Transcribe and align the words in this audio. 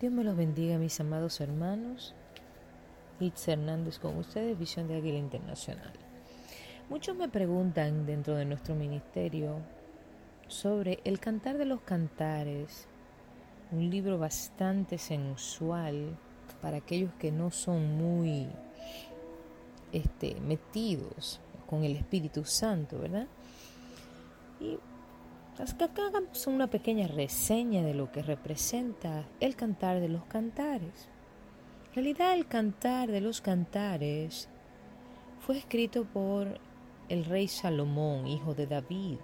Dios 0.00 0.14
me 0.14 0.24
los 0.24 0.34
bendiga, 0.34 0.78
mis 0.78 0.98
amados 0.98 1.42
hermanos. 1.42 2.14
Itz 3.20 3.48
Hernández 3.48 3.98
con 3.98 4.16
ustedes, 4.16 4.58
Visión 4.58 4.88
de 4.88 4.96
Águila 4.96 5.18
Internacional. 5.18 5.92
Muchos 6.88 7.14
me 7.14 7.28
preguntan 7.28 8.06
dentro 8.06 8.34
de 8.34 8.46
nuestro 8.46 8.74
ministerio 8.74 9.58
sobre 10.48 11.00
el 11.04 11.20
Cantar 11.20 11.58
de 11.58 11.66
los 11.66 11.82
Cantares, 11.82 12.88
un 13.72 13.90
libro 13.90 14.18
bastante 14.18 14.96
sensual 14.96 16.16
para 16.62 16.78
aquellos 16.78 17.12
que 17.18 17.30
no 17.30 17.50
son 17.50 17.98
muy 17.98 18.46
este, 19.92 20.40
metidos 20.40 21.42
con 21.68 21.84
el 21.84 21.94
Espíritu 21.94 22.46
Santo, 22.46 23.00
¿verdad? 23.00 23.26
Y 24.60 24.78
acá 25.60 25.90
hagamos 26.06 26.46
una 26.46 26.68
pequeña 26.68 27.06
reseña 27.06 27.82
de 27.82 27.92
lo 27.92 28.10
que 28.10 28.22
representa 28.22 29.28
el 29.40 29.56
cantar 29.56 30.00
de 30.00 30.08
los 30.08 30.24
cantares. 30.24 31.10
En 31.88 31.94
realidad 31.94 32.32
el 32.32 32.46
cantar 32.46 33.10
de 33.10 33.20
los 33.20 33.42
cantares 33.42 34.48
fue 35.40 35.58
escrito 35.58 36.04
por 36.04 36.58
el 37.08 37.26
rey 37.26 37.46
Salomón, 37.46 38.26
hijo 38.26 38.54
de 38.54 38.66
David. 38.66 39.18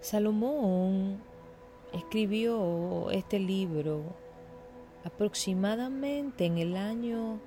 Salomón 0.00 1.22
escribió 1.94 3.10
este 3.10 3.38
libro 3.38 4.02
aproximadamente 5.04 6.44
en 6.44 6.58
el 6.58 6.76
año 6.76 7.40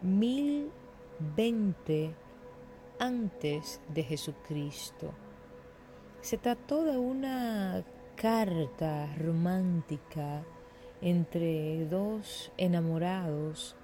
1020 0.00 2.14
antes 2.98 3.80
de 3.88 4.02
Jesucristo. 4.02 5.12
Se 6.20 6.38
trató 6.38 6.84
de 6.84 6.98
una 6.98 7.84
carta 8.16 9.14
romántica 9.16 10.42
entre 11.00 11.86
dos 11.86 12.52
enamorados 12.56 13.76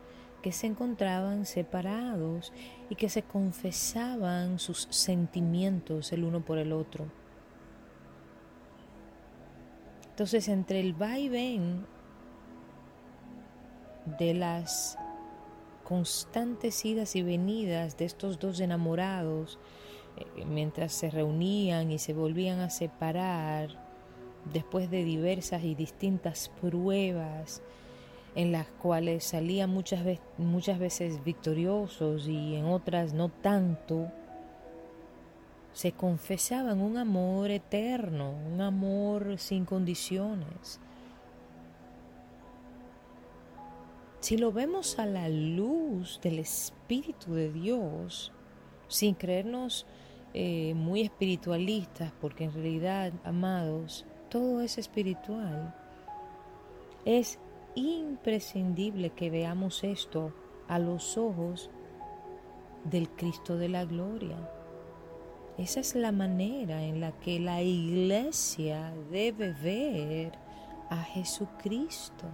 que 0.43 0.53
se 0.53 0.67
encontraban 0.67 1.47
separados 1.47 2.53
y 2.91 2.97
que 2.97 3.09
se 3.09 3.23
confesaban 3.23 4.59
sus 4.59 4.89
sentimientos 4.91 6.13
el 6.13 6.25
uno 6.25 6.45
por 6.45 6.59
el 6.59 6.73
otro. 6.73 7.07
Entonces, 10.11 10.49
entre 10.49 10.81
el 10.81 10.93
vaivén 10.93 11.87
de 14.19 14.35
las 14.35 14.99
constantes 15.85 16.85
idas 16.85 17.15
y 17.15 17.23
venidas 17.23 17.97
de 17.97 18.07
estos 18.07 18.39
dos 18.39 18.61
enamorados, 18.61 19.59
eh, 20.17 20.45
mientras 20.45 20.93
se 20.93 21.11
reunían 21.11 21.93
y 21.93 21.99
se 21.99 22.13
volvían 22.13 22.61
a 22.61 22.71
separar, 22.71 23.85
después 24.53 24.91
de 24.91 25.05
diversas 25.05 25.65
y 25.65 25.75
distintas 25.75 26.51
pruebas, 26.61 27.63
en 28.35 28.53
las 28.53 28.67
cuales 28.67 29.25
salían 29.25 29.71
muchas, 29.71 30.05
muchas 30.39 30.79
veces 30.79 31.23
victoriosos 31.25 32.27
y 32.27 32.57
en 32.57 32.67
otras 32.67 33.15
no 33.15 33.29
tanto, 33.29 34.11
se 35.73 35.93
confesaban 35.93 36.81
un 36.81 36.97
amor 36.99 37.51
eterno, 37.51 38.31
un 38.31 38.61
amor 38.61 39.39
sin 39.39 39.65
condiciones, 39.65 40.81
Si 44.25 44.39
lo 44.39 44.53
vemos 44.53 44.99
a 44.99 45.05
la 45.05 45.29
luz 45.29 46.19
del 46.23 46.39
Espíritu 46.39 47.35
de 47.35 47.53
Dios, 47.53 48.33
sin 48.89 49.15
creernos 49.15 49.85
eh, 50.33 50.73
muy 50.73 51.03
espiritualistas, 51.03 52.11
porque 52.23 52.45
en 52.45 52.55
realidad, 52.55 53.13
amados, 53.23 54.07
todo 54.31 54.63
es 54.63 54.79
espiritual, 54.79 55.75
es 57.05 57.39
imprescindible 57.75 59.11
que 59.11 59.29
veamos 59.29 59.85
esto 59.85 60.33
a 60.69 60.79
los 60.79 61.19
ojos 61.19 61.69
del 62.85 63.11
Cristo 63.11 63.59
de 63.59 63.69
la 63.69 63.85
Gloria. 63.85 64.39
Esa 65.59 65.81
es 65.81 65.95
la 65.95 66.13
manera 66.13 66.83
en 66.83 66.99
la 66.99 67.13
que 67.13 67.41
la 67.41 67.61
iglesia 67.61 68.95
debe 69.11 69.53
ver 69.53 70.33
a 70.89 71.03
Jesucristo 71.03 72.25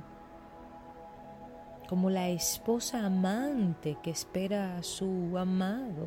como 1.90 2.08
la 2.08 2.28
esposa 2.28 3.04
amante 3.04 3.98
que 4.00 4.12
espera 4.12 4.76
a 4.76 4.82
su 4.84 5.36
amado, 5.36 6.06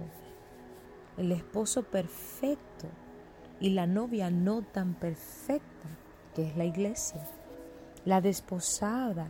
el 1.18 1.34
esposo 1.34 1.84
perfecto 1.84 2.88
y 3.60 3.72
la 3.72 3.86
novia 3.86 4.32
no 4.32 4.62
tan 4.62 4.94
perfecta, 4.94 5.90
que 6.34 6.48
es 6.48 6.56
la 6.56 6.64
iglesia, 6.64 7.20
la 8.06 8.22
desposada 8.22 9.28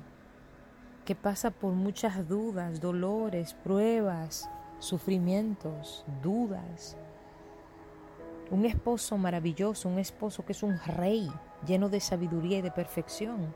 que 1.05 1.15
pasa 1.15 1.49
por 1.49 1.73
muchas 1.73 2.29
dudas, 2.29 2.79
dolores, 2.79 3.55
pruebas, 3.55 4.47
sufrimientos, 4.77 6.05
dudas. 6.21 6.95
Un 8.51 8.65
esposo 8.65 9.17
maravilloso, 9.17 9.89
un 9.89 9.97
esposo 9.97 10.45
que 10.45 10.51
es 10.51 10.61
un 10.61 10.77
rey 10.85 11.31
lleno 11.65 11.89
de 11.89 11.99
sabiduría 11.99 12.59
y 12.59 12.61
de 12.61 12.69
perfección. 12.69 13.55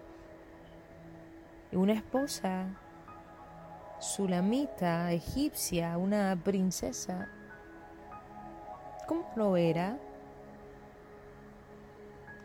Y 1.72 1.76
una 1.76 1.94
esposa 1.94 2.70
sulamita 4.08 5.12
egipcia, 5.12 5.98
una 5.98 6.40
princesa. 6.42 7.30
¿Cómo 9.06 9.30
lo 9.36 9.58
era 9.58 9.98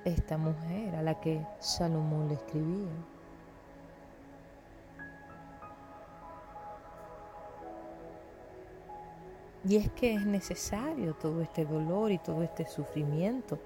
esta 0.04 0.36
mujer 0.36 0.96
a 0.96 1.02
la 1.02 1.20
que 1.20 1.46
Salomón 1.60 2.28
le 2.28 2.34
escribía? 2.34 2.90
Y 9.64 9.76
es 9.76 9.90
que 9.92 10.14
es 10.14 10.26
necesario 10.26 11.14
todo 11.14 11.40
este 11.40 11.64
dolor 11.64 12.10
y 12.10 12.18
todo 12.18 12.42
este 12.42 12.66
sufrimiento 12.66 13.60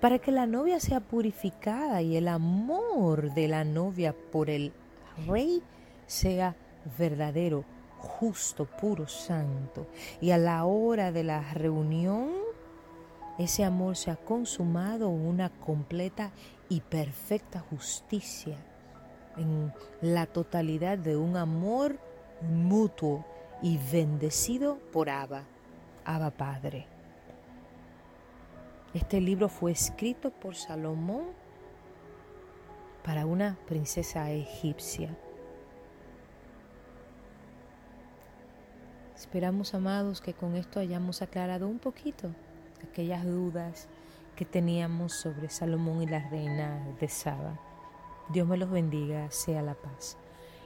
para 0.00 0.18
que 0.18 0.32
la 0.32 0.44
novia 0.46 0.80
sea 0.80 0.98
purificada 0.98 2.02
y 2.02 2.16
el 2.16 2.26
amor 2.26 3.32
de 3.32 3.46
la 3.46 3.62
novia 3.62 4.12
por 4.32 4.50
el 4.50 4.72
rey 5.28 5.62
sea 6.08 6.56
verdadero, 6.98 7.64
justo, 7.98 8.64
puro, 8.64 9.06
santo. 9.06 9.86
Y 10.20 10.30
a 10.30 10.38
la 10.38 10.64
hora 10.64 11.12
de 11.12 11.24
la 11.24 11.40
reunión, 11.52 12.30
ese 13.38 13.64
amor 13.64 13.96
se 13.96 14.10
ha 14.10 14.16
consumado 14.16 15.08
una 15.08 15.50
completa 15.50 16.30
y 16.68 16.80
perfecta 16.80 17.60
justicia, 17.60 18.56
en 19.36 19.72
la 20.00 20.26
totalidad 20.26 20.96
de 20.96 21.16
un 21.16 21.36
amor 21.36 21.98
mutuo 22.40 23.24
y 23.60 23.78
bendecido 23.92 24.78
por 24.92 25.10
Abba, 25.10 25.44
Abba 26.04 26.30
Padre. 26.30 26.86
Este 28.94 29.20
libro 29.20 29.50
fue 29.50 29.72
escrito 29.72 30.30
por 30.30 30.54
Salomón 30.54 31.24
para 33.04 33.26
una 33.26 33.58
princesa 33.66 34.30
egipcia 34.30 35.14
Esperamos, 39.16 39.72
amados, 39.72 40.20
que 40.20 40.34
con 40.34 40.56
esto 40.56 40.78
hayamos 40.78 41.22
aclarado 41.22 41.66
un 41.68 41.78
poquito 41.78 42.32
aquellas 42.84 43.24
dudas 43.24 43.88
que 44.36 44.44
teníamos 44.44 45.14
sobre 45.14 45.48
Salomón 45.48 46.02
y 46.02 46.06
la 46.06 46.28
reina 46.28 46.86
de 47.00 47.08
Saba. 47.08 47.58
Dios 48.28 48.46
me 48.46 48.58
los 48.58 48.70
bendiga, 48.70 49.30
sea 49.30 49.62
la 49.62 49.72
paz. 49.72 50.18